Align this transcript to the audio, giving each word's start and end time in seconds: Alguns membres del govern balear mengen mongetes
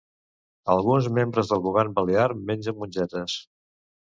Alguns 0.75 1.09
membres 1.17 1.51
del 1.53 1.61
govern 1.67 1.93
balear 1.99 2.27
mengen 2.51 2.79
mongetes 2.81 3.37